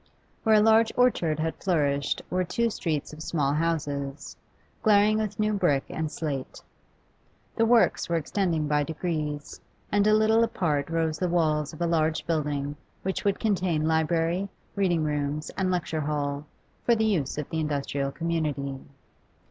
Where 0.41 0.55
a 0.55 0.61
large 0.61 0.91
orchard 0.97 1.37
had 1.37 1.61
flourished 1.63 2.23
were 2.31 2.43
two 2.43 2.71
streets 2.71 3.13
of 3.13 3.21
small 3.21 3.53
houses, 3.53 4.35
glaring 4.81 5.19
with 5.19 5.39
new 5.39 5.53
brick 5.53 5.83
and 5.91 6.11
slate 6.11 6.59
The 7.55 7.67
works 7.67 8.09
were 8.09 8.15
extending 8.15 8.67
by 8.67 8.81
degrees, 8.81 9.61
and 9.91 10.07
a 10.07 10.15
little 10.15 10.43
apart 10.43 10.89
rose 10.89 11.19
the 11.19 11.29
walls 11.29 11.71
of 11.71 11.81
a 11.81 11.85
large 11.85 12.25
building 12.25 12.77
which 13.03 13.23
would 13.23 13.39
contain 13.39 13.87
library, 13.87 14.49
reading 14.75 15.03
rooms, 15.03 15.51
and 15.55 15.69
lecture 15.69 16.01
hall, 16.01 16.47
for 16.83 16.95
the 16.95 17.05
use 17.05 17.37
of 17.37 17.47
the 17.51 17.59
industrial 17.59 18.11
community. 18.11 18.79